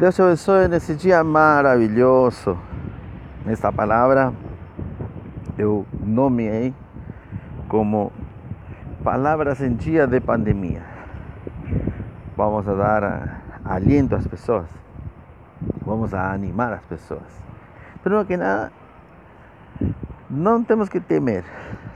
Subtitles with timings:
[0.00, 2.56] Deus te abençoe nesse dia maravilhoso.
[3.44, 4.32] Esta palavra
[5.58, 6.72] eu nomeei
[7.68, 8.10] como
[9.04, 10.82] palavras em dia de pandemia.
[12.34, 14.70] Vamos a dar aliento às pessoas.
[15.84, 17.44] Vamos a animar as pessoas.
[18.02, 18.72] Primeiro que nada,
[20.30, 21.44] não temos que temer,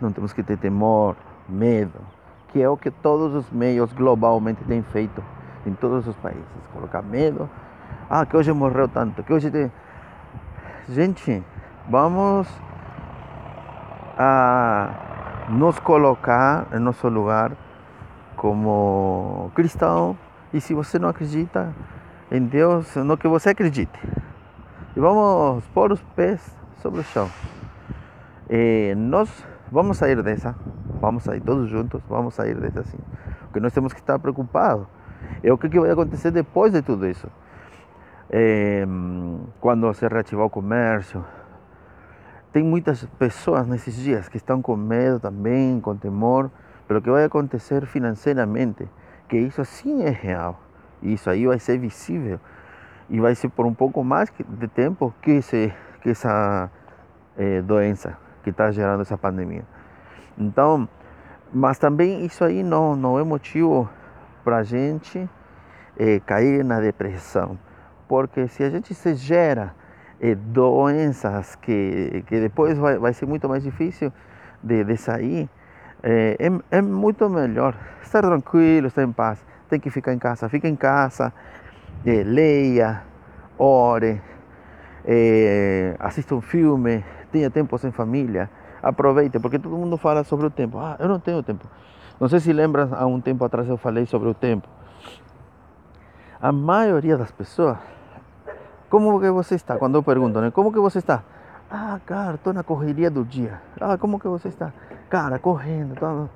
[0.00, 2.00] não temos que ter temor, medo,
[2.48, 5.22] que é o que todos os meios globalmente têm feito
[5.66, 6.48] em todos os países.
[6.72, 7.46] Colocar medo.
[8.08, 9.70] Ah, que hoje morreu tanto, que hoje tem.
[10.88, 11.42] Gente,
[11.88, 12.48] vamos
[14.18, 14.90] a
[15.48, 17.52] nos colocar em nosso lugar
[18.36, 20.16] como cristão.
[20.52, 21.72] E se você não acredita
[22.30, 23.98] em Deus, no que você acredite.
[24.96, 27.30] E vamos pôr os pés sobre o chão.
[28.48, 29.30] E nós
[29.70, 30.54] vamos sair dessa.
[31.00, 32.98] Vamos sair todos juntos, vamos sair dessa assim.
[33.42, 34.86] Porque nós temos que estar preocupados.
[35.42, 37.28] É o que vai acontecer depois de tudo isso.
[38.32, 38.86] É,
[39.60, 41.24] quando se reativar o comércio,
[42.52, 46.50] tem muitas pessoas nesses dias que estão com medo também, com temor,
[46.86, 48.88] pelo que vai acontecer financeiramente,
[49.28, 50.60] que isso sim é real.
[51.02, 52.40] Isso aí vai ser visível
[53.08, 56.70] e vai ser por um pouco mais de tempo que, esse, que essa
[57.36, 59.64] é, doença que está gerando essa pandemia.
[60.38, 60.88] Então,
[61.52, 63.88] mas também isso aí não, não é motivo
[64.44, 65.28] para a gente
[65.98, 67.58] é, cair na depressão,
[68.10, 69.72] porque se a gente se gera
[70.20, 74.12] eh, doenças que, que depois vai, vai ser muito mais difícil
[74.60, 75.48] de, de sair,
[76.02, 77.72] é, é, é, muito melhor
[78.02, 79.38] estar tranquilo, estar em paz.
[79.68, 81.32] Tem que ficar em casa, fica em casa,
[82.04, 83.04] é, leia,
[83.56, 84.20] ore,
[86.00, 88.50] assista um filme, tenha tempo sem família,
[88.82, 90.78] aproveite, porque todo mundo fala sobre o tempo.
[90.78, 91.64] Ah, eu não tenho tempo.
[92.18, 94.66] Não sei se lembra, há um tempo atrás eu falei sobre o tempo.
[96.42, 97.78] A maioria das pessoas
[98.90, 99.78] como que você está?
[99.78, 100.50] Quando eu pergunto, né?
[100.50, 101.22] Como que você está?
[101.70, 103.62] Ah, cara, estou na correria do dia.
[103.80, 104.72] Ah, como que você está?
[105.08, 105.94] Cara, correndo.
[105.94, 106.28] Tô...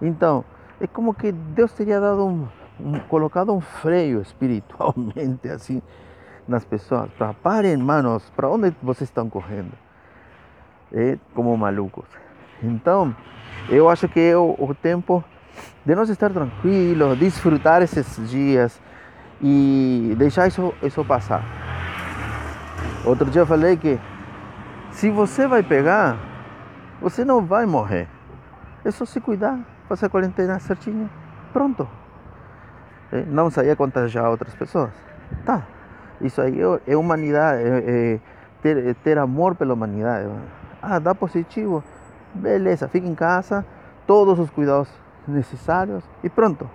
[0.00, 0.42] Então,
[0.80, 2.48] é como que Deus teria dado um,
[2.80, 5.82] um colocado um freio espiritualmente assim
[6.48, 9.72] nas pessoas para parem, manos, para onde vocês estão correndo?
[10.90, 12.06] É como malucos.
[12.62, 13.14] Então,
[13.68, 15.22] eu acho que é o, o tempo
[15.84, 18.80] de nós estar tranquilos, desfrutar esses dias
[19.42, 21.67] e deixar isso, isso passar.
[23.08, 23.98] Outro dia eu falei que
[24.90, 26.18] se você vai pegar,
[27.00, 28.06] você não vai morrer.
[28.84, 29.58] É só se cuidar,
[29.88, 31.08] fazer a quarentena certinho,
[31.50, 31.88] pronto.
[33.10, 34.90] É, não sair a contagiar outras pessoas.
[35.46, 35.62] Tá.
[36.20, 38.20] Isso aí é, é humanidade, é, é
[38.60, 40.28] ter, ter amor pela humanidade.
[40.82, 41.82] Ah, dá positivo.
[42.34, 43.64] Beleza, fica em casa,
[44.06, 44.90] todos os cuidados
[45.26, 46.68] necessários e pronto.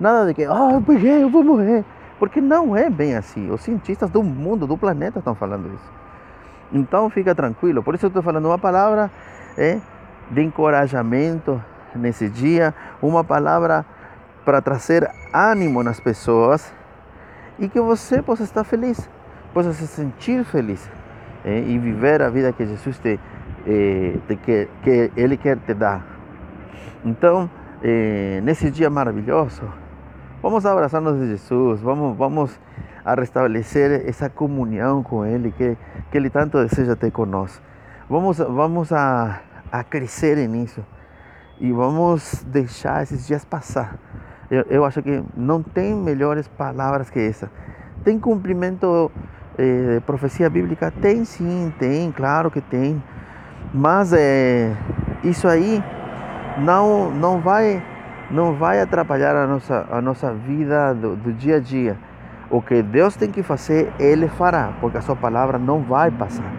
[0.00, 1.84] Nada de que, ah, peguei, eu vou morrer.
[2.18, 3.50] Porque não é bem assim.
[3.50, 5.92] Os cientistas do mundo, do planeta estão falando isso.
[6.72, 7.82] Então fica tranquilo.
[7.82, 9.10] Por isso eu estou falando uma palavra
[9.56, 9.78] é,
[10.30, 11.62] de encorajamento
[11.94, 13.84] nesse dia, uma palavra
[14.44, 16.72] para trazer ânimo nas pessoas
[17.58, 19.08] e que você possa estar feliz,
[19.52, 20.88] possa se sentir feliz
[21.44, 23.18] é, e viver a vida que Jesus te,
[23.66, 24.36] é, te
[24.82, 26.04] que, Ele quer te dar.
[27.04, 27.48] Então,
[27.82, 29.62] é, nesse dia maravilhoso,
[30.42, 32.60] Vamos a abrazarnos de Jesus, vamos, vamos
[33.02, 35.78] a restabelecer essa comunhão com Ele que,
[36.10, 37.62] que Ele tanto deseja ter conosco.
[38.08, 39.40] Vamos, vamos a,
[39.72, 40.84] a crescer nisso
[41.58, 43.96] e vamos deixar esses dias passar.
[44.50, 47.50] Eu, eu acho que não tem melhores palavras que essa.
[48.04, 49.10] Tem cumprimento
[49.56, 50.90] eh, de profecia bíblica?
[50.90, 53.02] Tem sim, tem, claro que tem.
[53.72, 54.76] Mas é,
[55.24, 55.82] isso aí
[56.58, 57.82] não, não vai
[58.30, 61.96] não vai atrapalhar a nossa, a nossa vida do, do dia a dia.
[62.50, 66.50] O que Deus tem que fazer, Ele fará, porque a sua palavra não vai passar.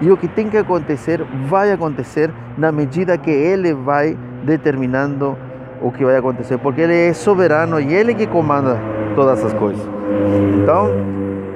[0.00, 5.36] E o que tem que acontecer, vai acontecer na medida que Ele vai determinando
[5.80, 8.78] o que vai acontecer, porque Ele é soberano e Ele que comanda
[9.14, 9.84] todas as coisas.
[10.62, 10.88] Então,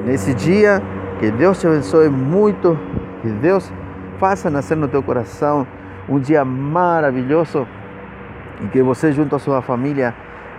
[0.04, 0.82] nesse dia,
[1.20, 2.78] que Deus te abençoe muito,
[3.20, 3.72] que Deus
[4.18, 5.66] faça nascer no teu coração
[6.08, 7.66] um dia maravilhoso
[8.60, 10.14] e que você junto à sua família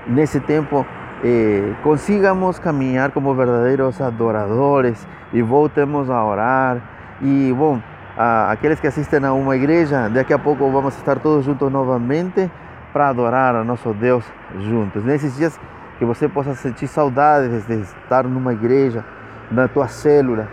[0.07, 0.85] nesse tempo
[1.23, 6.81] eh, consigamos caminhar como verdadeiros adoradores e voltemos a orar.
[7.21, 7.79] E bom
[8.17, 12.51] a, aqueles que assistem a uma igreja daqui a pouco vamos estar todos juntos novamente
[12.91, 14.23] para adorar a nosso Deus
[14.59, 15.03] juntos.
[15.03, 15.59] Nesses dias
[15.97, 19.03] que você possa sentir saudades de estar numa igreja
[19.51, 20.47] na tua célula.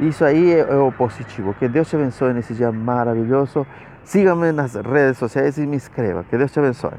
[0.00, 1.54] Isso aí é, é o positivo.
[1.58, 3.66] Que Deus te abençoe nesse dia maravilhoso
[4.06, 6.22] Síganme en las redes sociales y me inscriba.
[6.30, 6.92] Que Dios te bendiga.